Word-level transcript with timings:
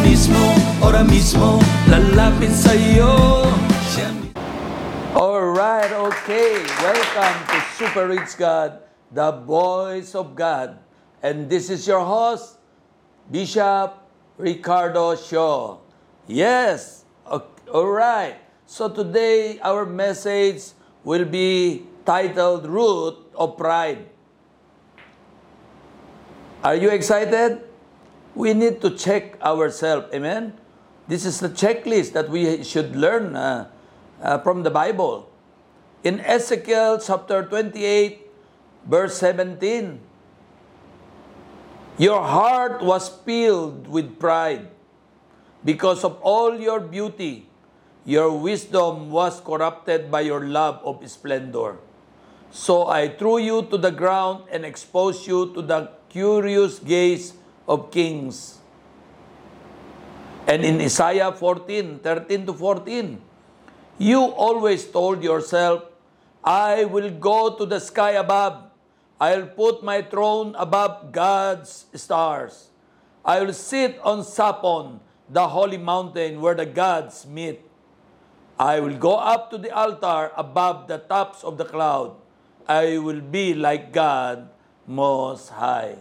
mismo, 0.00 0.56
mismo 1.04 1.60
Alright, 5.12 5.92
okay. 5.92 6.64
Welcome 6.80 7.36
to 7.52 7.58
Super 7.76 8.08
Rich 8.08 8.40
God, 8.40 8.80
the 9.12 9.28
voice 9.44 10.14
of 10.14 10.32
God. 10.32 10.80
And 11.20 11.50
this 11.52 11.68
is 11.68 11.84
your 11.86 12.00
host, 12.00 12.56
Bishop 13.30 13.92
Ricardo 14.40 15.20
Shaw. 15.20 15.84
Yes, 16.26 17.04
alright. 17.68 18.40
So 18.64 18.88
today, 18.88 19.60
our 19.60 19.84
message 19.84 20.72
will 21.04 21.28
be 21.28 21.84
titled 22.08 22.64
Root 22.64 23.20
of 23.36 23.60
Pride. 23.60 24.08
Are 26.64 26.74
you 26.74 26.88
excited? 26.88 27.73
We 28.34 28.52
need 28.52 28.80
to 28.82 28.90
check 28.90 29.40
ourselves. 29.40 30.12
Amen? 30.12 30.54
This 31.06 31.24
is 31.24 31.38
the 31.38 31.48
checklist 31.48 32.12
that 32.12 32.28
we 32.28 32.64
should 32.64 32.96
learn 32.96 33.36
uh, 33.36 33.70
uh, 34.20 34.38
from 34.38 34.62
the 34.62 34.70
Bible. 34.70 35.30
In 36.02 36.20
Ezekiel 36.20 36.98
chapter 36.98 37.44
28, 37.44 38.26
verse 38.88 39.16
17, 39.18 40.00
Your 41.96 42.22
heart 42.22 42.82
was 42.82 43.08
filled 43.08 43.86
with 43.86 44.18
pride 44.18 44.68
because 45.64 46.02
of 46.02 46.18
all 46.20 46.58
your 46.58 46.80
beauty. 46.80 47.46
Your 48.04 48.36
wisdom 48.36 49.10
was 49.10 49.40
corrupted 49.40 50.10
by 50.10 50.22
your 50.22 50.44
love 50.44 50.80
of 50.84 51.00
splendor. 51.08 51.78
So 52.50 52.86
I 52.86 53.08
threw 53.08 53.38
you 53.38 53.62
to 53.70 53.78
the 53.78 53.90
ground 53.90 54.44
and 54.50 54.64
exposed 54.64 55.26
you 55.26 55.54
to 55.54 55.62
the 55.62 55.90
curious 56.10 56.78
gaze 56.78 57.32
of 57.66 57.90
kings. 57.90 58.58
And 60.46 60.64
in 60.64 60.80
Isaiah 60.80 61.32
14, 61.32 62.00
13 62.00 62.46
to 62.46 62.52
14, 62.52 63.20
you 63.98 64.20
always 64.20 64.84
told 64.84 65.22
yourself, 65.22 65.84
I 66.42 66.84
will 66.84 67.10
go 67.10 67.56
to 67.56 67.64
the 67.64 67.80
sky 67.80 68.12
above. 68.12 68.68
I'll 69.18 69.46
put 69.46 69.82
my 69.82 70.02
throne 70.02 70.54
above 70.58 71.12
God's 71.12 71.86
stars. 71.94 72.68
I 73.24 73.40
will 73.40 73.54
sit 73.54 73.98
on 74.04 74.20
Sapon, 74.20 75.00
the 75.30 75.48
holy 75.48 75.78
mountain 75.78 76.40
where 76.42 76.54
the 76.54 76.66
gods 76.66 77.24
meet. 77.24 77.62
I 78.58 78.80
will 78.80 78.98
go 78.98 79.16
up 79.16 79.50
to 79.50 79.58
the 79.58 79.72
altar 79.74 80.30
above 80.36 80.88
the 80.88 80.98
tops 80.98 81.42
of 81.42 81.56
the 81.56 81.64
cloud. 81.64 82.16
I 82.68 82.98
will 82.98 83.20
be 83.20 83.54
like 83.54 83.92
God 83.92 84.50
Most 84.86 85.48
High. 85.48 85.96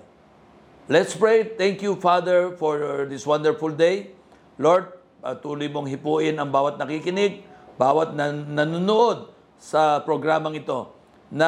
Let's 0.92 1.16
pray. 1.16 1.48
Thank 1.48 1.80
you, 1.80 1.96
Father, 1.96 2.60
for 2.60 3.08
this 3.08 3.24
wonderful 3.24 3.72
day. 3.72 4.12
Lord, 4.60 4.92
patuloy 5.24 5.72
mong 5.72 5.88
hipuin 5.88 6.36
ang 6.36 6.52
bawat 6.52 6.76
nakikinig, 6.76 7.40
bawat 7.80 8.12
nan- 8.12 8.52
nanonood 8.52 9.32
sa 9.56 10.04
programang 10.04 10.60
ito 10.60 10.92
na 11.32 11.48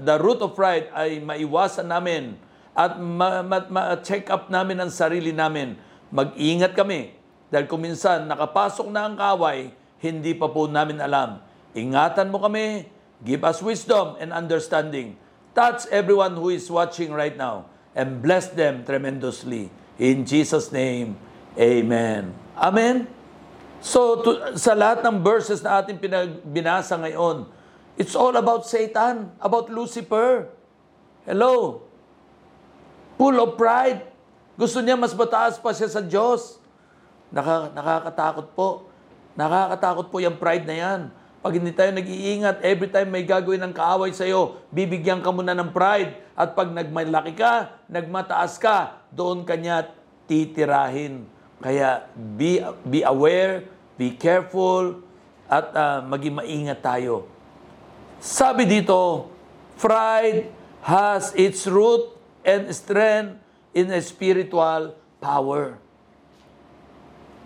the 0.00 0.16
root 0.16 0.40
of 0.40 0.56
pride 0.56 0.88
ay 0.96 1.20
maiwasan 1.20 1.92
namin 1.92 2.40
at 2.72 2.96
ma- 2.96 3.44
ma- 3.44 3.68
ma-check 3.68 4.32
up 4.32 4.48
namin 4.48 4.80
ang 4.80 4.88
sarili 4.88 5.36
namin. 5.36 5.76
Mag-ingat 6.08 6.72
kami 6.72 7.12
dahil 7.52 7.68
kung 7.68 7.84
minsan 7.84 8.24
nakapasok 8.32 8.88
na 8.88 9.12
ang 9.12 9.20
kaway, 9.20 9.76
hindi 10.00 10.32
pa 10.32 10.48
po 10.48 10.64
namin 10.64 11.04
alam. 11.04 11.44
Ingatan 11.76 12.32
mo 12.32 12.40
kami, 12.40 12.88
give 13.28 13.44
us 13.44 13.60
wisdom 13.60 14.16
and 14.16 14.32
understanding. 14.32 15.20
Touch 15.52 15.84
everyone 15.92 16.32
who 16.32 16.48
is 16.48 16.64
watching 16.72 17.12
right 17.12 17.36
now 17.36 17.68
and 17.98 18.22
bless 18.22 18.54
them 18.54 18.86
tremendously. 18.86 19.74
In 19.98 20.22
Jesus' 20.22 20.70
name, 20.70 21.18
Amen. 21.58 22.30
Amen? 22.54 23.10
So, 23.82 24.22
to, 24.22 24.54
sa 24.54 24.78
lahat 24.78 25.02
ng 25.02 25.26
verses 25.26 25.58
na 25.58 25.82
ating 25.82 25.98
pinagbinasa 25.98 26.94
ngayon, 26.94 27.50
it's 27.98 28.14
all 28.14 28.30
about 28.38 28.62
Satan, 28.62 29.34
about 29.42 29.66
Lucifer. 29.66 30.54
Hello? 31.26 31.82
Full 33.18 33.36
of 33.42 33.58
pride. 33.58 34.06
Gusto 34.54 34.78
niya 34.78 34.94
mas 34.94 35.10
mataas 35.18 35.58
pa 35.58 35.74
siya 35.74 35.90
sa 35.90 35.98
Diyos. 35.98 36.62
Naka, 37.34 37.74
nakakatakot 37.74 38.46
po. 38.54 38.86
Nakakatakot 39.34 40.06
po 40.14 40.22
yung 40.22 40.38
pride 40.38 40.66
na 40.66 40.76
yan. 40.78 41.00
Pag 41.38 41.54
hindi 41.54 41.70
tayo 41.70 41.94
nag-iingat, 41.94 42.66
every 42.66 42.90
time 42.90 43.14
may 43.14 43.22
gagawin 43.22 43.62
ng 43.62 43.70
kaaway 43.70 44.10
sa'yo, 44.10 44.58
bibigyan 44.74 45.22
ka 45.22 45.30
muna 45.30 45.54
ng 45.54 45.70
pride. 45.70 46.18
At 46.34 46.58
pag 46.58 46.74
nagmalaki 46.74 47.38
ka, 47.38 47.86
nagmataas 47.86 48.58
ka, 48.58 49.06
doon 49.14 49.46
kanya 49.46 49.86
titirahin. 50.26 51.30
Kaya 51.62 52.10
be, 52.14 52.58
be 52.82 53.06
aware, 53.06 53.70
be 53.94 54.18
careful, 54.18 55.02
at 55.48 55.72
uh, 55.72 55.98
maging 56.04 56.36
maingat 56.36 56.82
tayo. 56.84 57.30
Sabi 58.18 58.66
dito, 58.66 59.30
pride 59.78 60.50
has 60.82 61.30
its 61.38 61.64
root 61.70 62.18
and 62.42 62.66
strength 62.74 63.38
in 63.72 63.88
a 63.94 64.02
spiritual 64.02 64.98
power. 65.22 65.78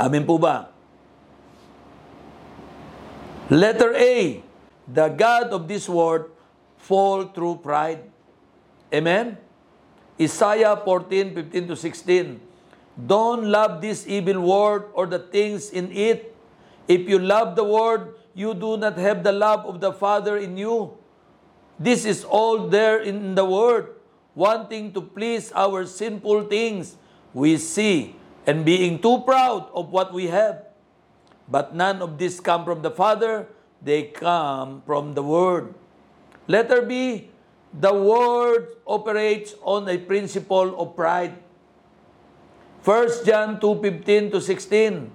Amin 0.00 0.24
po 0.24 0.40
ba? 0.40 0.71
Letter 3.50 3.94
A, 3.94 4.42
the 4.86 5.08
God 5.08 5.52
of 5.52 5.68
this 5.68 5.88
world 5.88 6.30
fall 6.76 7.24
through 7.24 7.56
pride. 7.62 8.10
Amen? 8.92 9.38
Isaiah 10.20 10.76
14, 10.76 11.34
15 11.34 11.68
to 11.68 11.76
16. 11.76 12.40
Don't 13.06 13.44
love 13.44 13.80
this 13.80 14.06
evil 14.06 14.40
world 14.40 14.84
or 14.92 15.06
the 15.06 15.18
things 15.18 15.70
in 15.70 15.90
it. 15.92 16.36
If 16.86 17.08
you 17.08 17.18
love 17.18 17.56
the 17.56 17.64
world, 17.64 18.14
you 18.34 18.54
do 18.54 18.76
not 18.76 18.98
have 18.98 19.22
the 19.24 19.32
love 19.32 19.64
of 19.66 19.80
the 19.80 19.92
Father 19.92 20.36
in 20.36 20.56
you. 20.56 20.96
This 21.78 22.04
is 22.04 22.24
all 22.24 22.68
there 22.68 23.00
in 23.00 23.34
the 23.34 23.44
world, 23.44 23.88
wanting 24.34 24.92
to 24.92 25.00
please 25.00 25.50
our 25.54 25.86
sinful 25.86 26.44
things 26.44 26.96
we 27.34 27.56
see 27.56 28.16
and 28.46 28.64
being 28.64 29.00
too 29.00 29.20
proud 29.20 29.68
of 29.72 29.90
what 29.90 30.12
we 30.12 30.26
have. 30.28 30.71
But 31.48 31.74
none 31.74 32.00
of 32.02 32.18
this 32.18 32.40
come 32.40 32.64
from 32.64 32.82
the 32.82 32.90
Father, 32.90 33.48
they 33.82 34.14
come 34.14 34.82
from 34.86 35.14
the 35.14 35.22
Word. 35.22 35.74
Letter 36.46 36.82
B, 36.82 37.30
the 37.72 37.92
Word 37.92 38.76
operates 38.86 39.54
on 39.62 39.88
a 39.88 39.98
principle 39.98 40.78
of 40.78 40.94
pride. 40.94 41.38
1 42.84 43.24
John 43.24 43.60
2:15 43.60 44.30
to 44.32 44.40
16. 44.40 45.10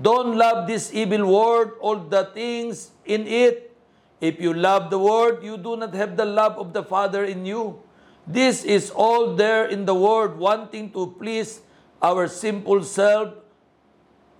Don't 0.00 0.36
love 0.36 0.66
this 0.66 0.94
evil 0.94 1.26
world, 1.28 1.76
all 1.80 1.96
the 1.96 2.30
things 2.32 2.92
in 3.04 3.26
it. 3.26 3.76
If 4.20 4.40
you 4.40 4.52
love 4.52 4.88
the 4.88 4.98
world, 4.98 5.44
you 5.44 5.56
do 5.56 5.76
not 5.76 5.92
have 5.92 6.16
the 6.16 6.24
love 6.24 6.56
of 6.56 6.72
the 6.72 6.84
Father 6.84 7.24
in 7.24 7.44
you. 7.44 7.80
This 8.26 8.64
is 8.64 8.92
all 8.92 9.34
there 9.34 9.66
in 9.66 9.84
the 9.84 9.96
world, 9.96 10.36
wanting 10.36 10.92
to 10.92 11.16
please 11.18 11.60
our 12.00 12.28
simple 12.28 12.84
self, 12.84 13.34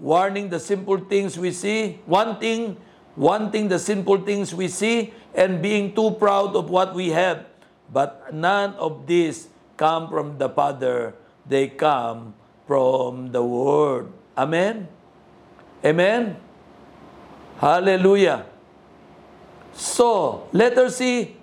warning 0.00 0.49
the 0.49 0.59
simple 0.59 0.97
things 0.97 1.38
we 1.38 1.53
see, 1.53 2.00
wanting, 2.09 2.77
wanting 3.15 3.69
the 3.69 3.78
simple 3.78 4.16
things 4.16 4.54
we 4.54 4.66
see, 4.66 5.13
and 5.36 5.60
being 5.63 5.95
too 5.95 6.10
proud 6.16 6.57
of 6.57 6.71
what 6.72 6.95
we 6.97 7.10
have. 7.10 7.45
But 7.92 8.33
none 8.33 8.75
of 8.75 9.07
these 9.07 9.48
come 9.77 10.09
from 10.09 10.39
the 10.39 10.48
Father, 10.48 11.15
they 11.47 11.69
come 11.69 12.34
from 12.66 13.30
the 13.30 13.45
Word. 13.45 14.09
Amen? 14.36 14.89
Amen? 15.84 16.36
Hallelujah. 17.59 18.47
So, 19.72 20.48
letter 20.53 20.89
C, 20.89 21.36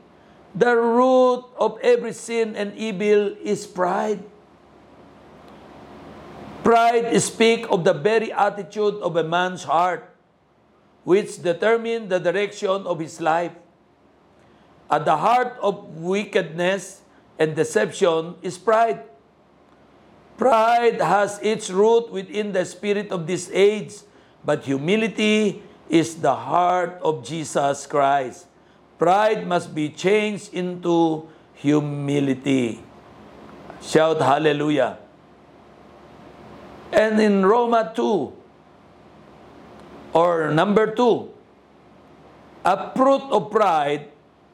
the 0.53 0.73
root 0.75 1.45
of 1.57 1.77
every 1.81 2.13
sin 2.13 2.55
and 2.55 2.73
evil 2.75 3.37
is 3.43 3.67
pride. 3.67 4.23
Pride 6.67 7.15
speak 7.23 7.63
of 7.71 7.87
the 7.87 7.95
very 7.95 8.27
attitude 8.27 8.99
of 8.99 9.15
a 9.15 9.23
man's 9.23 9.63
heart, 9.63 10.03
which 11.07 11.39
determine 11.39 12.11
the 12.11 12.19
direction 12.19 12.83
of 12.83 12.99
his 12.99 13.23
life. 13.23 13.55
At 14.91 15.07
the 15.07 15.15
heart 15.15 15.55
of 15.63 15.95
wickedness 15.95 17.07
and 17.39 17.55
deception 17.55 18.35
is 18.43 18.59
pride. 18.59 18.99
Pride 20.35 20.99
has 20.99 21.39
its 21.39 21.71
root 21.71 22.11
within 22.11 22.51
the 22.51 22.67
spirit 22.67 23.15
of 23.15 23.31
this 23.31 23.49
age, 23.53 24.03
but 24.43 24.67
humility 24.67 25.63
is 25.87 26.19
the 26.19 26.35
heart 26.35 26.99
of 26.99 27.23
Jesus 27.23 27.87
Christ. 27.87 28.43
Pride 28.99 29.47
must 29.47 29.71
be 29.71 29.87
changed 29.87 30.51
into 30.51 31.31
humility. 31.55 32.83
Shout 33.79 34.19
hallelujah. 34.19 35.06
And 36.91 37.19
in 37.19 37.45
Roma 37.45 37.91
2, 37.95 38.33
or 40.13 40.51
number 40.51 40.87
2, 40.95 41.29
a 42.63 42.91
fruit 42.95 43.23
of 43.31 43.51
pride 43.51 44.09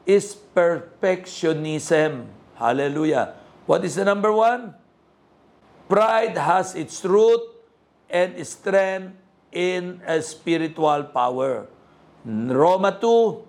is 0.06 0.36
perfectionism. 0.54 2.26
Hallelujah. 2.56 3.34
What 3.66 3.84
is 3.84 3.96
the 3.96 4.04
number 4.04 4.32
one? 4.32 4.74
Pride 5.88 6.36
has 6.36 6.74
its 6.74 7.04
root 7.04 7.40
and 8.10 8.34
strength 8.46 9.16
in 9.52 10.00
a 10.06 10.20
spiritual 10.20 11.04
power. 11.10 11.66
Roma 12.24 12.96
2, 13.00 13.42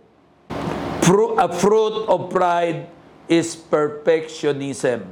a 1.38 1.50
fruit 1.54 2.06
of 2.08 2.30
pride 2.30 2.88
is 3.28 3.56
perfectionism. 3.56 5.06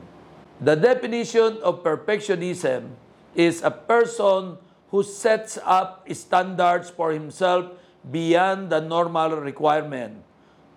The 0.62 0.76
definition 0.76 1.60
of 1.62 1.84
perfectionism 1.84 2.96
is 3.36 3.62
a 3.62 3.72
person 3.72 4.58
who 4.90 5.02
sets 5.02 5.58
up 5.66 6.06
standards 6.14 6.90
for 6.90 7.12
himself 7.12 7.66
beyond 8.12 8.70
the 8.70 8.80
normal 8.80 9.38
requirement. 9.42 10.22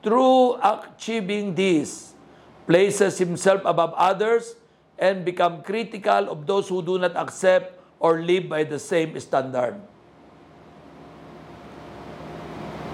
Through 0.02 0.56
achieving 0.62 1.54
this, 1.54 2.14
places 2.66 3.18
himself 3.18 3.60
above 3.64 3.92
others 3.94 4.54
and 4.98 5.24
become 5.24 5.62
critical 5.62 6.30
of 6.30 6.46
those 6.46 6.68
who 6.68 6.80
do 6.82 6.98
not 6.98 7.16
accept 7.16 7.78
or 8.00 8.20
live 8.20 8.48
by 8.48 8.64
the 8.64 8.78
same 8.78 9.18
standard. 9.20 9.76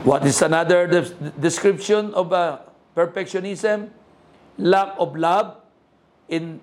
What 0.02 0.26
is 0.26 0.42
another 0.42 0.86
de- 0.90 1.14
description 1.38 2.12
of 2.14 2.32
uh, 2.32 2.58
perfectionism? 2.96 3.90
Lack 4.58 4.98
of 4.98 5.14
love, 5.14 5.62
in 6.28 6.60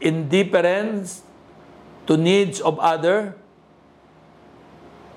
indifference 0.00 1.25
to 2.06 2.16
needs 2.16 2.60
of 2.60 2.78
other, 2.78 3.36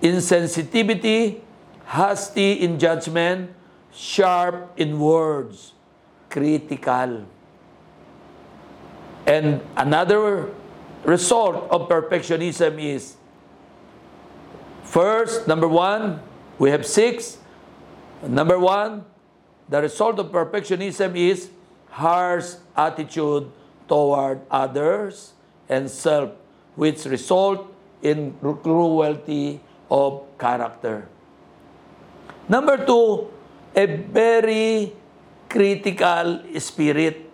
insensitivity, 0.02 1.42
hasty 1.86 2.54
in 2.54 2.80
judgment, 2.80 3.52
sharp 3.92 4.74
in 4.78 5.00
words, 5.00 5.74
critical. 6.30 7.26
And 9.26 9.62
another 9.78 10.50
result 11.04 11.70
of 11.70 11.88
perfectionism 11.88 12.82
is 12.82 13.16
first, 14.84 15.48
number 15.48 15.68
one, 15.68 16.22
we 16.58 16.72
have 16.72 16.86
six. 16.86 17.38
Number 18.26 18.60
one, 18.60 19.06
the 19.70 19.82
result 19.82 20.20
of 20.20 20.32
perfectionism 20.32 21.16
is 21.16 21.50
harsh 21.90 22.56
attitude 22.76 23.52
toward 23.88 24.42
others 24.50 25.34
and 25.68 25.90
self, 25.90 26.32
which 26.80 27.04
result 27.04 27.68
in 28.02 28.32
cruelty 28.40 29.60
of 29.92 30.24
character. 30.40 31.10
Number 32.48 32.80
two, 32.86 33.28
a 33.76 33.86
very 33.86 34.94
critical 35.50 36.40
spirit. 36.58 37.30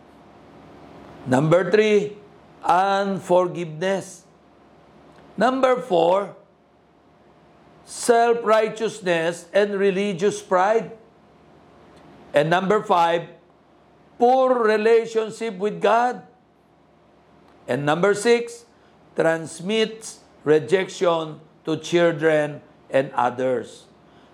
Number 1.28 1.70
three, 1.70 2.18
unforgiveness. 2.64 4.26
Number 5.38 5.78
four, 5.80 6.36
self-righteousness 7.86 9.46
and 9.54 9.76
religious 9.78 10.42
pride. 10.42 10.92
And 12.34 12.50
number 12.50 12.82
five, 12.82 13.30
poor 14.18 14.58
relationship 14.66 15.58
with 15.58 15.80
God. 15.80 16.24
And 17.68 17.86
number 17.86 18.14
six, 18.14 18.66
transmits 19.16 20.20
rejection 20.44 21.40
to 21.66 21.78
children 21.78 22.62
and 22.90 23.12
others. 23.12 23.86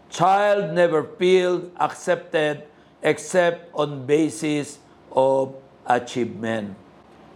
Child 0.10 0.74
never 0.75 1.04
feel 1.04 1.72
accepted 1.80 2.68
except 3.01 3.72
on 3.74 4.06
basis 4.06 4.78
of 5.12 5.56
achievement. 5.88 6.75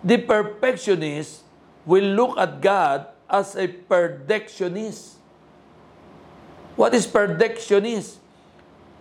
The 0.03 0.18
perfectionist 0.19 1.42
will 1.86 2.06
look 2.13 2.38
at 2.38 2.62
God 2.62 3.07
as 3.30 3.56
a 3.56 3.68
perfectionist. 3.68 5.18
What 6.75 6.94
is 6.94 7.07
perfectionist? 7.07 8.19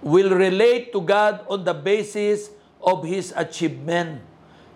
Will 0.00 0.30
relate 0.32 0.92
to 0.92 1.00
God 1.00 1.44
on 1.48 1.64
the 1.64 1.74
basis 1.74 2.50
of 2.80 3.04
his 3.04 3.32
achievement. 3.34 4.22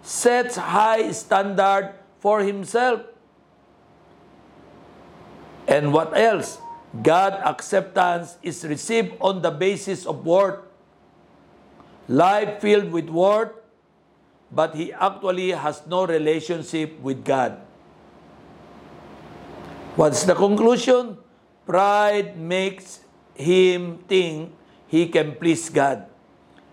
Sets 0.02 0.56
high 0.56 1.12
standard 1.12 1.94
for 2.18 2.40
himself. 2.40 3.02
And 5.68 5.92
what 5.92 6.16
else? 6.16 6.56
God 7.04 7.36
acceptance 7.44 8.40
is 8.40 8.64
received 8.64 9.12
on 9.20 9.44
the 9.44 9.52
basis 9.52 10.08
of 10.08 10.24
worth. 10.24 10.64
Life 12.08 12.64
filled 12.64 12.88
with 12.90 13.12
worth, 13.12 13.52
but 14.50 14.74
he 14.74 14.96
actually 14.96 15.52
has 15.52 15.84
no 15.84 16.08
relationship 16.08 16.98
with 17.04 17.20
God. 17.20 17.60
What's 19.94 20.24
the 20.24 20.34
conclusion? 20.34 21.20
Pride 21.68 22.40
makes 22.40 23.04
him 23.36 24.00
think 24.08 24.56
he 24.88 25.12
can 25.12 25.36
please 25.36 25.68
God. 25.68 26.08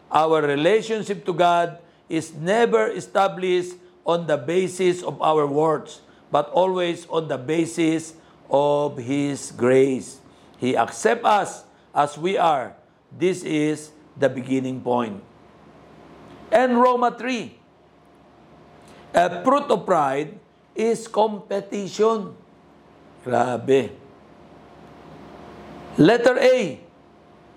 Our 0.08 0.40
relationship 0.40 1.26
to 1.28 1.34
God 1.34 1.84
is 2.08 2.32
never 2.32 2.88
established 2.88 3.76
on 4.08 4.28
the 4.28 4.38
basis 4.38 5.04
of 5.04 5.20
our 5.22 5.44
words, 5.44 6.00
but 6.32 6.48
always 6.56 7.04
on 7.12 7.28
the 7.28 7.38
basis 7.38 8.14
of 8.50 8.98
His 8.98 9.52
grace. 9.52 10.20
He 10.58 10.78
accepts 10.78 11.26
us 11.26 11.64
as 11.94 12.18
we 12.18 12.38
are. 12.38 12.76
This 13.12 13.44
is 13.44 13.92
the 14.18 14.30
beginning 14.30 14.82
point. 14.82 15.24
And 16.52 16.78
Roma 16.78 17.16
3. 17.18 17.58
A 19.16 19.44
fruit 19.44 19.72
of 19.72 19.86
pride 19.86 20.40
is 20.76 21.08
competition. 21.08 22.36
Grabe. 23.24 23.92
Letter 25.98 26.38
A. 26.40 26.80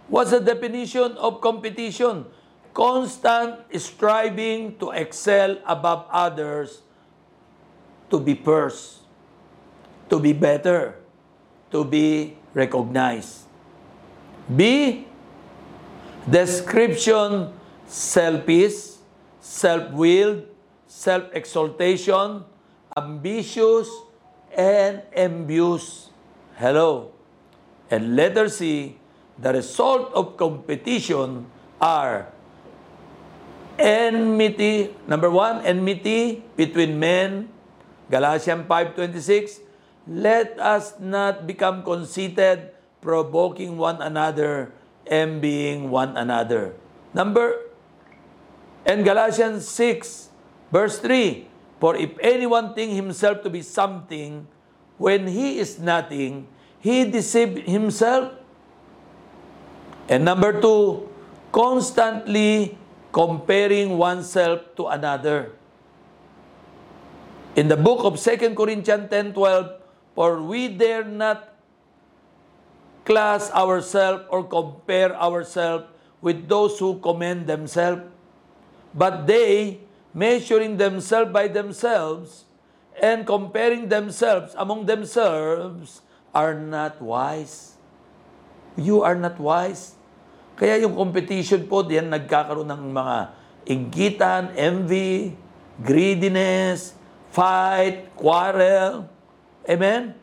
What's 0.08 0.30
the 0.30 0.40
definition 0.40 1.12
of 1.18 1.40
competition? 1.40 2.24
Constant 2.72 3.66
striving 3.76 4.78
to 4.78 4.90
excel 4.90 5.58
above 5.66 6.06
others, 6.10 6.80
to 8.08 8.20
be 8.20 8.34
first, 8.34 8.97
to 10.08 10.18
be 10.18 10.32
better, 10.32 10.96
to 11.70 11.84
be 11.84 12.36
recognized. 12.54 13.44
B. 14.48 15.04
Description 16.28 17.52
selfish, 17.88 19.00
self-willed, 19.40 20.44
self-exaltation, 20.86 22.44
ambitious, 22.96 23.88
and 24.52 25.02
envious. 25.12 26.10
Hello. 26.56 27.12
And 27.90 28.16
letter 28.16 28.48
C, 28.48 28.96
the 29.38 29.52
result 29.52 30.12
of 30.12 30.36
competition 30.36 31.46
are 31.80 32.28
enmity, 33.78 34.92
number 35.06 35.30
one, 35.30 35.64
enmity 35.64 36.42
between 36.56 36.98
men, 36.98 37.48
Galatians 38.10 38.66
5.26, 38.68 39.60
let 40.08 40.56
us 40.56 40.96
not 40.96 41.46
become 41.46 41.84
conceited, 41.84 42.72
provoking 43.04 43.76
one 43.76 44.00
another, 44.00 44.72
envying 45.06 45.92
one 45.92 46.16
another. 46.16 46.72
Number, 47.12 47.68
and 48.88 49.04
Galatians 49.04 49.68
6, 49.68 50.32
verse 50.72 50.98
3, 50.98 51.46
For 51.78 51.92
if 51.94 52.16
anyone 52.24 52.72
think 52.72 52.96
himself 52.96 53.44
to 53.44 53.52
be 53.52 53.60
something, 53.60 54.48
when 54.96 55.28
he 55.28 55.60
is 55.60 55.78
nothing, 55.78 56.48
he 56.80 57.04
deceived 57.04 57.68
himself. 57.68 58.32
And 60.08 60.24
number 60.24 60.56
two, 60.56 61.06
constantly 61.52 62.80
comparing 63.12 64.00
oneself 64.00 64.64
to 64.80 64.88
another. 64.88 65.52
In 67.56 67.68
the 67.68 67.76
book 67.76 68.08
of 68.08 68.16
2 68.16 68.56
Corinthians 68.56 69.10
10:12, 69.10 69.77
for 70.18 70.42
we 70.42 70.66
dare 70.66 71.06
not 71.06 71.54
class 73.06 73.54
ourselves 73.54 74.26
or 74.34 74.42
compare 74.42 75.14
ourselves 75.14 75.86
with 76.18 76.50
those 76.50 76.74
who 76.82 76.98
commend 76.98 77.46
themselves, 77.46 78.02
but 78.90 79.30
they, 79.30 79.78
measuring 80.10 80.74
themselves 80.74 81.30
by 81.30 81.46
themselves 81.46 82.50
and 82.98 83.22
comparing 83.22 83.86
themselves 83.86 84.58
among 84.58 84.90
themselves, 84.90 86.02
are 86.34 86.58
not 86.58 86.98
wise. 86.98 87.78
You 88.74 89.06
are 89.06 89.14
not 89.14 89.38
wise. 89.38 89.94
Kaya 90.58 90.82
yung 90.82 90.98
competition 90.98 91.70
po, 91.70 91.86
diyan 91.86 92.10
nagkakaroon 92.10 92.66
ng 92.66 92.90
mga 92.90 93.16
inggitan, 93.70 94.50
envy, 94.58 95.38
greediness, 95.78 96.98
fight, 97.30 98.10
quarrel. 98.18 99.14
Amen? 99.68 100.16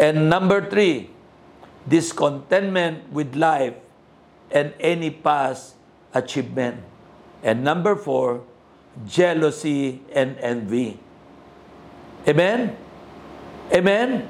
And 0.00 0.32
number 0.32 0.64
three, 0.64 1.12
discontentment 1.84 3.12
with 3.12 3.36
life 3.36 3.76
and 4.50 4.72
any 4.80 5.12
past 5.12 5.76
achievement. 6.16 6.80
And 7.44 7.60
number 7.60 7.94
four, 7.96 8.44
jealousy 9.04 10.00
and 10.12 10.40
envy. 10.40 10.96
Amen? 12.24 12.72
Amen? 13.68 14.24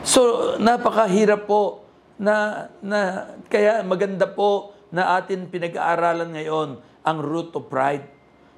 So, 0.00 0.56
napakahirap 0.56 1.44
po 1.44 1.84
na, 2.16 2.68
na 2.80 3.32
kaya 3.52 3.84
maganda 3.84 4.24
po 4.24 4.72
na 4.88 5.20
atin 5.20 5.46
pinag-aaralan 5.48 6.32
ngayon 6.34 6.68
ang 7.04 7.18
root 7.20 7.52
of 7.56 7.68
pride. 7.68 8.08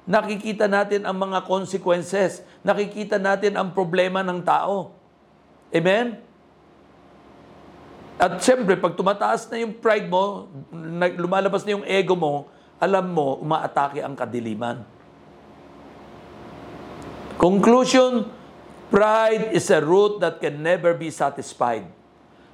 Nakikita 0.03 0.67
natin 0.67 1.07
ang 1.07 1.15
mga 1.15 1.47
consequences. 1.47 2.43
Nakikita 2.59 3.15
natin 3.15 3.55
ang 3.55 3.71
problema 3.71 4.19
ng 4.19 4.43
tao. 4.43 4.91
Amen? 5.71 6.19
At 8.19 8.39
siyempre, 8.43 8.77
pag 8.77 8.93
tumataas 8.93 9.47
na 9.49 9.63
yung 9.63 9.73
pride 9.79 10.07
mo, 10.07 10.47
lumalabas 11.17 11.65
na 11.65 11.75
yung 11.79 11.87
ego 11.87 12.13
mo, 12.13 12.47
alam 12.77 13.09
mo, 13.09 13.39
umaatake 13.39 14.03
ang 14.03 14.13
kadiliman. 14.13 14.83
Conclusion, 17.39 18.29
pride 18.93 19.55
is 19.55 19.71
a 19.73 19.81
root 19.81 20.19
that 20.21 20.37
can 20.37 20.61
never 20.61 20.93
be 20.93 21.09
satisfied. 21.09 21.87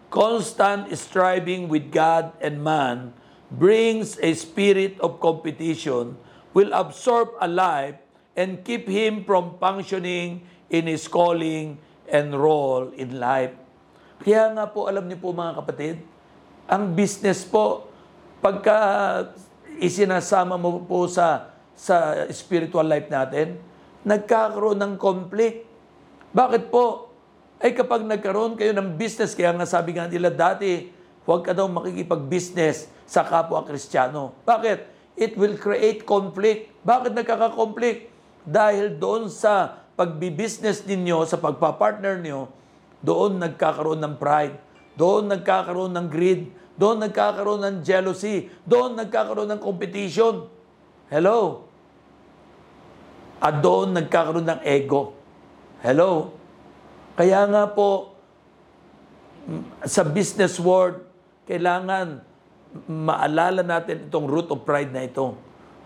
Constant 0.09 0.89
striving 0.97 1.69
with 1.69 1.93
God 1.93 2.33
and 2.41 2.61
man 2.61 3.13
brings 3.49 4.17
a 4.21 4.33
spirit 4.33 4.97
of 5.01 5.21
competition, 5.21 6.17
will 6.59 6.75
absorb 6.75 7.31
a 7.39 7.47
life, 7.47 7.95
and 8.35 8.67
keep 8.67 8.83
him 8.83 9.23
from 9.23 9.55
functioning 9.63 10.43
in 10.67 10.91
his 10.91 11.07
calling 11.07 11.79
and 12.11 12.35
role 12.35 12.91
in 12.99 13.15
life. 13.15 13.55
Kaya 14.19 14.51
nga 14.51 14.67
po, 14.67 14.91
alam 14.91 15.07
niyo 15.07 15.23
po 15.23 15.31
mga 15.31 15.55
kapatid, 15.63 16.03
ang 16.67 16.91
business 16.91 17.47
po, 17.47 17.87
pagka 18.43 18.75
isinasama 19.79 20.59
mo 20.59 20.83
po 20.83 21.07
sa, 21.07 21.55
sa 21.79 22.27
spiritual 22.35 22.83
life 22.83 23.07
natin, 23.07 23.55
nagkakaroon 24.03 24.79
ng 24.83 24.93
conflict. 24.99 25.63
Bakit 26.35 26.67
po? 26.67 27.15
Ay 27.59 27.71
kapag 27.71 28.03
nagkaroon 28.03 28.59
kayo 28.59 28.75
ng 28.75 28.99
business, 28.99 29.31
kaya 29.31 29.55
nga 29.55 29.67
sabi 29.67 29.95
nga 29.95 30.11
nila 30.11 30.31
dati, 30.31 30.91
huwag 31.23 31.47
ka 31.47 31.55
daw 31.55 31.67
makikipag-business 31.71 32.91
sa 33.07 33.23
kapwa 33.23 33.63
Kristiyano. 33.63 34.35
Bakit? 34.43 34.98
It 35.19 35.35
will 35.35 35.59
create 35.59 36.07
conflict. 36.07 36.71
Bakit 36.87 37.11
nagkaka-conflict? 37.11 38.07
Dahil 38.47 38.95
doon 38.95 39.27
sa 39.27 39.83
pagbi-business 39.99 40.87
ninyo, 40.87 41.27
sa 41.27 41.35
pagpa-partner 41.35 42.23
niyo, 42.23 42.47
doon 43.03 43.35
nagkakaroon 43.35 43.99
ng 43.99 44.15
pride, 44.15 44.55
doon 44.95 45.27
nagkakaroon 45.27 45.91
ng 45.91 46.07
greed, 46.07 46.47
doon 46.79 47.03
nagkakaroon 47.03 47.59
ng 47.59 47.77
jealousy, 47.83 48.47
doon 48.63 48.95
nagkakaroon 48.95 49.51
ng 49.51 49.59
competition. 49.59 50.47
Hello? 51.11 51.67
At 53.43 53.59
doon 53.59 53.91
nagkakaroon 53.91 54.47
ng 54.47 54.63
ego. 54.63 55.11
Hello? 55.83 56.31
Kaya 57.19 57.43
nga 57.51 57.67
po, 57.67 58.15
sa 59.83 60.07
business 60.07 60.55
world, 60.55 61.03
kailangan 61.43 62.23
maalala 62.85 63.65
natin 63.65 64.09
itong 64.09 64.29
root 64.29 64.49
of 64.53 64.61
pride 64.61 64.93
na 64.93 65.05
ito. 65.05 65.33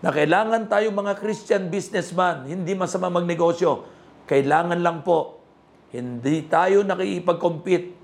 Na 0.04 0.12
kailangan 0.12 0.68
tayo 0.68 0.92
mga 0.92 1.16
Christian 1.16 1.72
businessman, 1.72 2.44
hindi 2.44 2.76
masama 2.76 3.08
magnegosyo. 3.08 3.88
Kailangan 4.28 4.80
lang 4.84 5.00
po, 5.00 5.40
hindi 5.96 6.44
tayo 6.44 6.84
nakikipag-compete. 6.84 7.96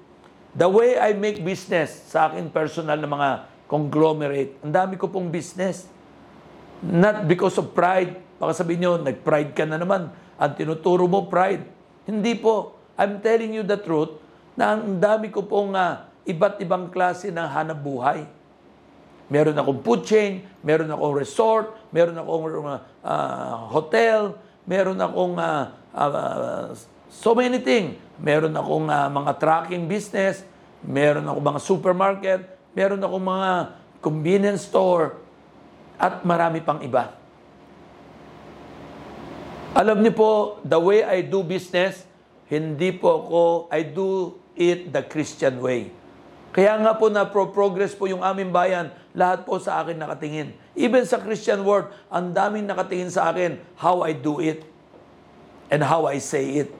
The 0.56 0.68
way 0.68 0.96
I 0.96 1.12
make 1.12 1.44
business 1.44 2.08
sa 2.08 2.32
akin 2.32 2.48
personal 2.48 2.96
na 2.96 3.06
mga 3.06 3.30
conglomerate, 3.68 4.58
ang 4.64 4.72
dami 4.72 4.96
ko 4.96 5.12
pong 5.12 5.28
business. 5.28 5.86
Not 6.80 7.28
because 7.28 7.60
of 7.60 7.76
pride. 7.76 8.16
Baka 8.40 8.56
sabihin 8.56 8.88
nyo, 8.88 8.92
nag-pride 8.96 9.52
ka 9.52 9.68
na 9.68 9.76
naman. 9.76 10.08
Ang 10.40 10.52
tinuturo 10.56 11.04
mo, 11.04 11.28
pride. 11.28 11.68
Hindi 12.08 12.32
po. 12.40 12.80
I'm 12.96 13.20
telling 13.20 13.52
you 13.52 13.60
the 13.60 13.76
truth 13.76 14.16
na 14.56 14.76
ang 14.76 14.96
dami 14.96 15.28
ko 15.28 15.44
pong 15.44 15.76
ah, 15.76 16.08
iba't 16.24 16.60
ibang 16.64 16.88
klase 16.88 17.28
ng 17.28 17.44
hanap 17.44 17.78
buhay. 17.80 18.39
Meron 19.30 19.54
akong 19.54 19.80
food 19.86 20.02
chain, 20.02 20.42
meron 20.66 20.90
akong 20.90 21.14
resort, 21.14 21.78
meron 21.94 22.18
akong 22.18 22.66
ah, 23.06 23.70
hotel, 23.70 24.34
meron 24.66 24.98
akong 24.98 25.38
ah, 25.38 25.70
ah, 25.94 26.74
so 27.06 27.30
many 27.38 27.62
things. 27.62 27.94
Meron 28.18 28.50
akong 28.58 28.90
ah, 28.90 29.06
mga 29.06 29.32
trucking 29.38 29.86
business, 29.86 30.42
meron 30.82 31.30
akong 31.30 31.46
mga 31.46 31.60
supermarket, 31.62 32.40
meron 32.74 32.98
akong 32.98 33.22
mga 33.22 33.50
convenience 34.02 34.66
store, 34.66 35.14
at 36.00 36.24
marami 36.24 36.64
pang 36.64 36.80
iba. 36.80 37.12
Alam 39.76 40.02
niyo 40.02 40.12
po, 40.16 40.32
the 40.66 40.80
way 40.80 41.04
I 41.04 41.22
do 41.22 41.46
business, 41.46 42.02
hindi 42.50 42.90
po 42.90 43.22
ako, 43.22 43.42
I 43.70 43.86
do 43.86 44.34
it 44.58 44.90
the 44.90 45.06
Christian 45.06 45.62
way. 45.62 45.99
Kaya 46.50 46.74
nga 46.82 46.98
po 46.98 47.06
na 47.06 47.22
pro-progress 47.22 47.94
po 47.94 48.10
yung 48.10 48.26
aming 48.26 48.50
bayan, 48.50 48.90
lahat 49.14 49.46
po 49.46 49.62
sa 49.62 49.78
akin 49.82 49.94
nakatingin. 49.94 50.50
Even 50.74 51.06
sa 51.06 51.22
Christian 51.22 51.62
world, 51.62 51.94
ang 52.10 52.34
daming 52.34 52.66
nakatingin 52.66 53.10
sa 53.10 53.30
akin 53.30 53.58
how 53.78 54.02
I 54.02 54.10
do 54.10 54.42
it 54.42 54.66
and 55.70 55.86
how 55.86 56.10
I 56.10 56.18
say 56.18 56.66
it. 56.66 56.70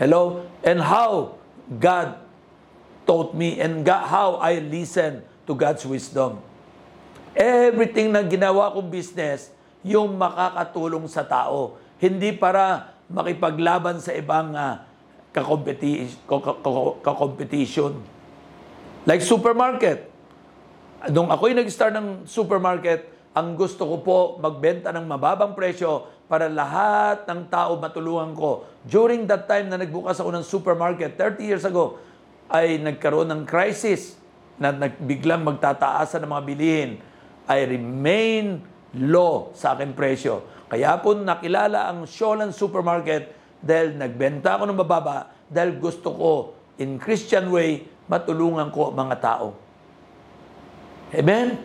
Hello? 0.00 0.48
And 0.64 0.80
how 0.80 1.36
God 1.68 2.24
taught 3.04 3.36
me 3.36 3.60
and 3.60 3.84
God, 3.84 4.08
how 4.08 4.40
I 4.40 4.64
listen 4.64 5.20
to 5.44 5.52
God's 5.52 5.84
wisdom. 5.84 6.40
Everything 7.36 8.16
na 8.16 8.24
ginawa 8.24 8.72
kong 8.72 8.88
business, 8.88 9.52
yung 9.84 10.16
makakatulong 10.16 11.04
sa 11.06 11.20
tao. 11.20 11.76
Hindi 12.00 12.32
para 12.32 12.96
makipaglaban 13.12 14.00
sa 14.00 14.16
ibang 14.16 14.56
uh, 14.56 14.80
kakompeti- 15.36 16.08
ka- 16.24 16.40
ka- 16.40 16.96
ka-competition. 17.04 18.15
Like 19.06 19.22
supermarket. 19.22 20.10
Nung 21.14 21.30
ako'y 21.30 21.54
nag-start 21.54 21.94
ng 21.94 22.08
supermarket, 22.26 23.06
ang 23.38 23.54
gusto 23.54 23.86
ko 23.86 23.96
po 24.02 24.18
magbenta 24.42 24.90
ng 24.90 25.06
mababang 25.06 25.54
presyo 25.54 26.10
para 26.26 26.50
lahat 26.50 27.22
ng 27.30 27.46
tao 27.46 27.78
matulungan 27.78 28.34
ko. 28.34 28.66
During 28.82 29.30
that 29.30 29.46
time 29.46 29.70
na 29.70 29.78
nagbukas 29.78 30.18
ako 30.18 30.34
ng 30.34 30.42
supermarket, 30.42 31.14
30 31.14 31.38
years 31.38 31.62
ago, 31.62 32.02
ay 32.50 32.82
nagkaroon 32.82 33.30
ng 33.30 33.42
crisis 33.46 34.18
na 34.58 34.74
nagbiglang 34.74 35.46
magtataasan 35.46 36.26
ng 36.26 36.30
mga 36.34 36.42
bilihin. 36.42 36.90
I 37.46 37.62
remain 37.62 38.58
low 38.98 39.54
sa 39.54 39.78
aking 39.78 39.94
presyo. 39.94 40.42
Kaya 40.66 40.98
po 40.98 41.14
nakilala 41.14 41.94
ang 41.94 42.10
Sholan 42.10 42.50
Supermarket 42.50 43.30
dahil 43.62 43.94
nagbenta 43.94 44.58
ako 44.58 44.66
ng 44.66 44.78
mababa 44.82 45.30
dahil 45.46 45.78
gusto 45.78 46.10
ko 46.10 46.30
in 46.82 46.98
Christian 46.98 47.54
way 47.54 47.86
matulungan 48.06 48.70
ko 48.70 48.90
mga 48.94 49.16
tao. 49.22 49.54
Amen? 51.14 51.58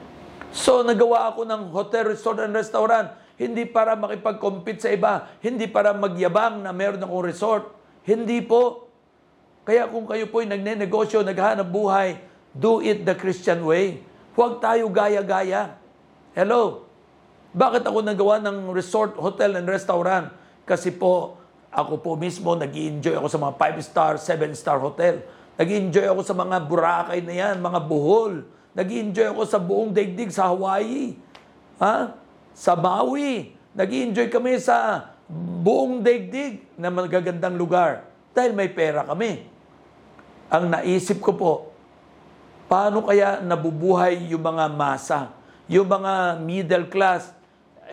So 0.52 0.84
nagawa 0.84 1.32
ako 1.32 1.48
ng 1.48 1.62
hotel, 1.72 2.12
resort, 2.12 2.44
and 2.44 2.54
restaurant 2.54 3.22
hindi 3.42 3.66
para 3.66 3.98
makipag-compete 3.98 4.86
sa 4.86 4.94
iba, 4.94 5.26
hindi 5.42 5.66
para 5.66 5.98
magyabang 5.98 6.62
na 6.62 6.70
meron 6.70 7.02
akong 7.02 7.26
resort. 7.26 7.74
Hindi 8.06 8.38
po. 8.46 8.86
Kaya 9.66 9.90
kung 9.90 10.06
kayo 10.06 10.30
po'y 10.30 10.46
nagne-negosyo, 10.46 11.26
naghahanap 11.26 11.66
buhay, 11.66 12.22
do 12.54 12.86
it 12.86 13.02
the 13.02 13.18
Christian 13.18 13.66
way. 13.66 14.06
Huwag 14.38 14.62
tayo 14.62 14.86
gaya-gaya. 14.94 15.74
Hello? 16.38 16.86
Bakit 17.50 17.82
ako 17.82 18.06
nagawa 18.06 18.38
ng 18.46 18.70
resort, 18.78 19.18
hotel, 19.18 19.58
and 19.58 19.66
restaurant? 19.66 20.30
Kasi 20.62 20.94
po, 20.94 21.42
ako 21.74 21.98
po 21.98 22.14
mismo, 22.14 22.54
nag 22.54 22.70
enjoy 22.70 23.18
ako 23.18 23.26
sa 23.26 23.42
mga 23.42 23.54
5-star, 23.58 24.14
7-star 24.22 24.78
hotel. 24.78 25.26
Nag 25.62 25.70
enjoy 25.70 26.10
ako 26.10 26.26
sa 26.26 26.34
mga 26.34 26.58
Boracay 26.66 27.22
na 27.22 27.34
yan, 27.38 27.62
mga 27.62 27.86
Bohol. 27.86 28.50
nag 28.74 28.90
enjoy 28.90 29.30
ako 29.30 29.46
sa 29.46 29.62
buong 29.62 29.94
daigdig 29.94 30.34
sa 30.34 30.50
Hawaii. 30.50 31.14
Ha? 31.78 32.18
Sa 32.58 32.74
Maui. 32.74 33.54
nag 33.78 33.86
enjoy 33.94 34.26
kami 34.26 34.58
sa 34.58 35.14
buong 35.62 36.02
daigdig 36.02 36.66
na 36.82 36.90
magagandang 36.90 37.54
lugar. 37.54 38.10
Dahil 38.34 38.58
may 38.58 38.74
pera 38.74 39.06
kami. 39.06 39.46
Ang 40.50 40.74
naisip 40.74 41.22
ko 41.22 41.32
po, 41.38 41.54
paano 42.66 43.06
kaya 43.06 43.38
nabubuhay 43.46 44.34
yung 44.34 44.42
mga 44.42 44.66
masa? 44.66 45.30
Yung 45.70 45.86
mga 45.86 46.42
middle 46.42 46.90
class, 46.90 47.38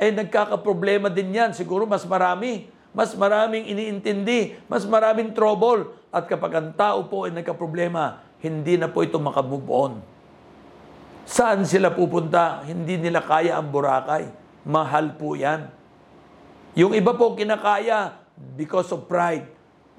eh 0.00 0.08
nagkakaproblema 0.08 1.12
din 1.12 1.36
yan. 1.36 1.52
Siguro 1.52 1.84
mas 1.84 2.08
marami. 2.08 2.64
Mas 2.96 3.12
maraming 3.12 3.68
iniintindi. 3.68 4.56
Mas 4.72 4.88
maraming 4.88 5.36
trouble. 5.36 5.97
At 6.08 6.24
kapag 6.24 6.52
ang 6.56 6.68
tao 6.72 7.04
po 7.04 7.28
ay 7.28 7.36
nagkaproblema, 7.36 8.24
hindi 8.40 8.80
na 8.80 8.88
po 8.88 9.04
ito 9.04 9.20
makamove 9.20 9.68
on. 9.68 9.92
Saan 11.28 11.68
sila 11.68 11.92
pupunta? 11.92 12.64
Hindi 12.64 12.96
nila 12.96 13.20
kaya 13.20 13.60
ang 13.60 13.68
Boracay. 13.68 14.32
Mahal 14.64 15.12
po 15.20 15.36
yan. 15.36 15.68
Yung 16.72 16.96
iba 16.96 17.12
po 17.12 17.36
kinakaya 17.36 18.16
because 18.56 18.88
of 18.94 19.04
pride 19.04 19.44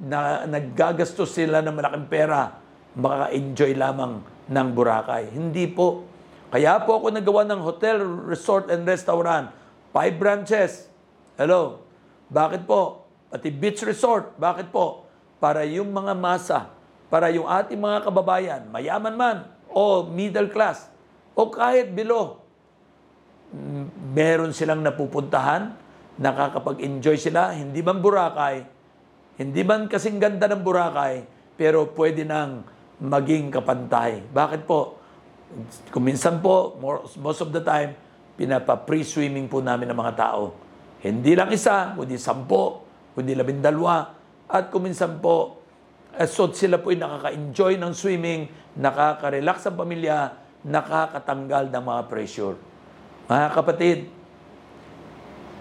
na 0.02 0.48
naggagastos 0.50 1.30
sila 1.30 1.62
ng 1.62 1.76
malaking 1.76 2.08
pera, 2.10 2.58
makaka-enjoy 2.98 3.78
lamang 3.78 4.26
ng 4.50 4.68
Boracay. 4.74 5.30
Hindi 5.30 5.70
po. 5.70 6.08
Kaya 6.50 6.82
po 6.82 6.98
ako 6.98 7.14
nagawa 7.14 7.46
ng 7.46 7.62
hotel, 7.62 8.02
resort, 8.26 8.74
and 8.74 8.82
restaurant. 8.90 9.54
Five 9.94 10.18
branches. 10.18 10.90
Hello. 11.38 11.86
Bakit 12.34 12.66
po? 12.66 13.06
Pati 13.30 13.54
beach 13.54 13.86
resort. 13.86 14.34
Bakit 14.42 14.74
po? 14.74 15.09
Para 15.40 15.64
yung 15.64 15.90
mga 15.90 16.14
masa, 16.14 16.72
para 17.08 17.32
yung 17.32 17.48
ating 17.48 17.80
mga 17.80 18.06
kababayan, 18.06 18.62
mayaman 18.70 19.16
man, 19.16 19.38
o 19.72 20.06
middle 20.06 20.52
class, 20.52 20.92
o 21.34 21.48
kahit 21.48 21.96
below, 21.96 22.44
mm, 23.56 24.14
meron 24.14 24.52
silang 24.52 24.84
napupuntahan, 24.84 25.74
nakakapag-enjoy 26.20 27.16
sila, 27.16 27.56
hindi 27.56 27.80
man 27.80 28.04
Boracay, 28.04 28.68
hindi 29.40 29.62
man 29.64 29.88
kasing 29.88 30.20
ganda 30.20 30.52
ng 30.52 30.60
Boracay, 30.60 31.24
pero 31.56 31.88
pwede 31.96 32.28
nang 32.28 32.68
maging 33.00 33.56
kapantay. 33.56 34.28
Bakit 34.28 34.68
po? 34.68 35.00
Kuminsan 35.90 36.44
po, 36.44 36.76
most 37.24 37.40
of 37.40 37.50
the 37.56 37.64
time, 37.64 37.96
pinapa-pre-swimming 38.36 39.48
po 39.48 39.64
namin 39.64 39.88
ng 39.88 39.98
mga 39.98 40.14
tao. 40.20 40.52
Hindi 41.00 41.32
lang 41.36 41.52
isa, 41.56 41.96
kundi 41.96 42.20
sampo, 42.20 42.84
kundi 43.16 43.32
labindalwa. 43.32 44.19
At 44.50 44.74
kuminsan 44.74 45.22
po, 45.22 45.62
eh, 46.18 46.26
so 46.26 46.50
sila 46.50 46.82
po 46.82 46.90
ay 46.90 46.98
nakaka-enjoy 46.98 47.78
ng 47.78 47.94
swimming, 47.94 48.50
nakaka-relax 48.74 49.70
ang 49.70 49.78
pamilya, 49.78 50.34
nakakatanggal 50.66 51.70
ng 51.70 51.84
mga 51.86 52.02
pressure. 52.10 52.58
Mga 53.30 53.50
kapatid, 53.54 53.98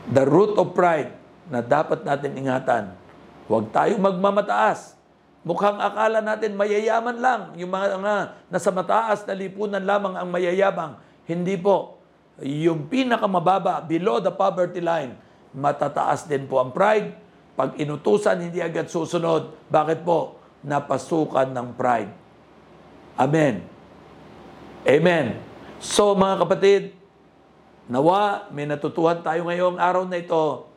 the 0.08 0.24
root 0.24 0.56
of 0.56 0.72
pride 0.72 1.12
na 1.52 1.60
dapat 1.60 2.00
natin 2.00 2.32
ingatan. 2.32 2.96
Huwag 3.44 3.68
tayong 3.72 4.00
magmamataas. 4.00 4.96
Mukhang 5.44 5.80
akala 5.80 6.24
natin 6.24 6.56
mayayaman 6.56 7.16
lang. 7.20 7.40
Yung 7.60 7.68
mga 7.68 7.96
nga 8.00 8.16
nasa 8.48 8.68
mataas 8.72 9.24
na 9.28 9.36
lipunan 9.36 9.80
lamang 9.80 10.16
ang 10.16 10.28
mayayabang. 10.28 10.96
Hindi 11.28 11.60
po. 11.60 12.00
Yung 12.40 12.88
pinakamababa, 12.88 13.84
below 13.84 14.20
the 14.20 14.32
poverty 14.32 14.80
line, 14.80 15.16
matataas 15.52 16.24
din 16.24 16.48
po 16.48 16.60
ang 16.60 16.72
pride. 16.72 17.27
Pag 17.58 17.74
inutusan, 17.82 18.38
hindi 18.38 18.62
agad 18.62 18.86
susunod. 18.86 19.66
Bakit 19.66 20.06
po? 20.06 20.38
Napasukan 20.62 21.50
ng 21.50 21.68
pride. 21.74 22.12
Amen. 23.18 23.66
Amen. 24.86 25.26
So 25.82 26.14
mga 26.14 26.46
kapatid, 26.46 26.94
nawa 27.90 28.46
may 28.54 28.70
natutuhan 28.70 29.18
tayo 29.26 29.50
ngayong 29.50 29.74
araw 29.82 30.06
na 30.06 30.22
ito 30.22 30.70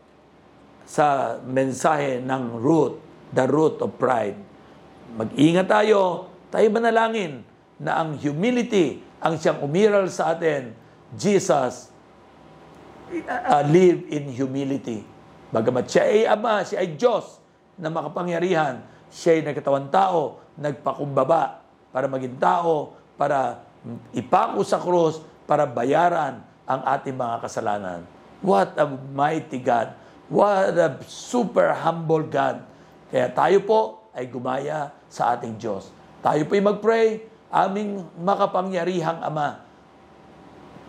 sa 0.90 1.38
mensahe 1.46 2.18
ng 2.18 2.58
root, 2.58 2.98
the 3.30 3.46
root 3.46 3.78
of 3.86 3.94
pride. 4.02 4.42
Mag-ingat 5.14 5.70
tayo, 5.70 6.34
tayo 6.50 6.66
manalangin 6.74 7.46
na 7.78 8.02
ang 8.02 8.18
humility 8.18 9.12
ang 9.22 9.38
siyang 9.38 9.62
umiral 9.62 10.10
sa 10.10 10.34
atin. 10.34 10.74
Jesus 11.14 11.94
uh, 13.14 13.64
live 13.70 14.10
in 14.10 14.34
humility. 14.34 15.06
Bagamat 15.51 15.86
siya 15.88 16.03
ay 16.08 16.24
Ama, 16.27 16.63
siya 16.63 16.79
ay 16.81 16.96
Diyos 16.96 17.38
na 17.75 17.91
makapangyarihan, 17.91 18.81
siya 19.12 19.39
ay 19.39 19.41
nagkatawang 19.46 19.91
tao, 19.91 20.39
nagpakumbaba 20.55 21.60
para 21.91 22.08
maging 22.08 22.39
tao, 22.39 22.96
para 23.20 23.60
ipako 24.15 24.63
sa 24.63 24.79
krus, 24.79 25.20
para 25.43 25.67
bayaran 25.67 26.39
ang 26.63 26.82
ating 26.88 27.19
mga 27.19 27.43
kasalanan. 27.43 27.99
What 28.39 28.80
a 28.80 28.88
mighty 29.12 29.60
God. 29.60 29.93
What 30.32 30.73
a 30.80 30.95
super 31.06 31.76
humble 31.76 32.23
God. 32.23 32.63
Kaya 33.12 33.28
tayo 33.36 33.60
po 33.67 33.80
ay 34.15 34.32
gumaya 34.32 34.95
sa 35.12 35.36
ating 35.36 35.60
Diyos. 35.60 35.91
Tayo 36.23 36.47
po 36.47 36.56
ay 36.56 36.63
mag-pray, 36.63 37.08
aming 37.52 38.08
makapangyarihang 38.23 39.19
Ama, 39.19 39.67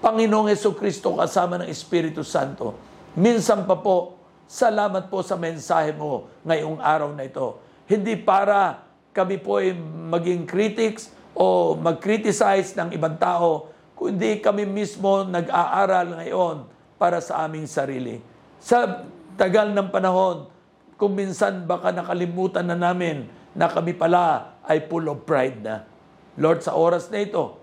Panginoong 0.02 0.50
Heso 0.50 0.74
Kristo 0.74 1.14
kasama 1.14 1.62
ng 1.62 1.70
Espiritu 1.70 2.26
Santo. 2.26 2.74
Minsan 3.14 3.62
pa 3.70 3.78
po, 3.78 4.18
salamat 4.46 5.08
po 5.08 5.24
sa 5.24 5.38
mensahe 5.38 5.94
mo 5.94 6.30
ngayong 6.46 6.78
araw 6.78 7.10
na 7.14 7.26
ito. 7.26 7.58
Hindi 7.86 8.16
para 8.18 8.84
kami 9.12 9.36
po 9.36 9.60
ay 9.60 9.76
maging 10.08 10.48
critics 10.48 11.12
o 11.36 11.76
mag-criticize 11.76 12.72
ng 12.76 12.96
ibang 12.96 13.16
tao, 13.20 13.68
kundi 13.96 14.40
kami 14.40 14.64
mismo 14.64 15.24
nag-aaral 15.24 16.16
ngayon 16.20 16.56
para 16.96 17.20
sa 17.20 17.44
aming 17.44 17.68
sarili. 17.68 18.20
Sa 18.62 19.04
tagal 19.36 19.72
ng 19.72 19.88
panahon, 19.92 20.48
kung 20.96 21.18
minsan 21.18 21.66
baka 21.66 21.90
nakalimutan 21.90 22.62
na 22.62 22.78
namin 22.78 23.26
na 23.52 23.68
kami 23.68 23.92
pala 23.92 24.54
ay 24.64 24.86
full 24.86 25.10
of 25.10 25.26
pride 25.26 25.60
na. 25.60 25.84
Lord, 26.38 26.64
sa 26.64 26.72
oras 26.78 27.12
na 27.12 27.20
ito, 27.20 27.58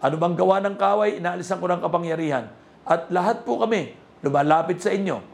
ano 0.00 0.14
bang 0.16 0.36
gawa 0.36 0.62
ng 0.64 0.76
kaway, 0.78 1.20
inaalisan 1.20 1.60
ko 1.60 1.66
ng 1.68 1.82
kapangyarihan. 1.84 2.48
At 2.84 3.08
lahat 3.12 3.44
po 3.44 3.60
kami 3.60 3.96
lumalapit 4.24 4.80
sa 4.80 4.92
inyo. 4.92 5.33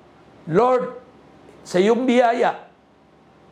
Lord, 0.51 0.99
sa 1.63 1.79
iyong 1.79 2.03
biyaya, 2.03 2.67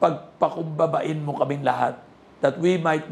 pagpakumbabain 0.03 1.23
mo 1.23 1.39
kaming 1.39 1.63
lahat 1.63 1.95
that 2.43 2.59
we 2.59 2.75
might 2.75 3.07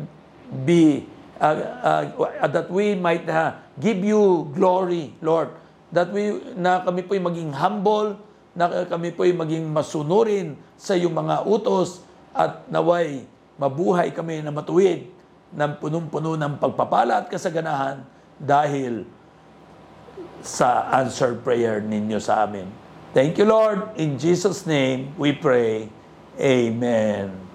be, 0.67 1.07
uh, 1.39 2.03
uh, 2.11 2.51
that 2.51 2.67
we 2.67 2.99
might 2.99 3.23
uh, 3.31 3.55
give 3.79 4.03
you 4.03 4.51
glory, 4.51 5.15
Lord. 5.23 5.55
That 5.95 6.11
we, 6.11 6.43
na 6.59 6.83
kami 6.83 7.07
po'y 7.07 7.23
maging 7.23 7.55
humble, 7.55 8.19
na 8.59 8.91
kami 8.91 9.15
po'y 9.15 9.31
maging 9.31 9.71
masunurin 9.71 10.59
sa 10.75 10.99
iyong 10.99 11.15
mga 11.15 11.47
utos 11.47 12.03
at 12.35 12.67
naway 12.67 13.23
mabuhay 13.57 14.13
kami 14.13 14.45
na 14.45 14.53
matuwid 14.53 15.09
ng 15.57 15.73
punong-puno 15.81 16.37
ng 16.37 16.61
pagpapala 16.61 17.25
at 17.25 17.27
kasaganahan 17.33 18.05
dahil 18.37 19.09
sa 20.45 20.93
answered 20.93 21.41
prayer 21.41 21.81
ninyo 21.81 22.21
sa 22.21 22.45
amin. 22.45 22.86
Thank 23.17 23.39
you, 23.39 23.47
Lord. 23.47 23.97
In 23.97 24.19
Jesus' 24.19 24.67
name, 24.67 25.17
we 25.17 25.33
pray. 25.33 25.89
Amen. 26.39 27.46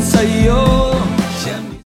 Sa'yo 0.00 0.81